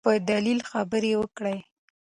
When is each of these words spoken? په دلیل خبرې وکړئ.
په 0.05 0.11
دلیل 0.31 0.59
خبرې 0.69 1.13
وکړئ. 1.17 1.57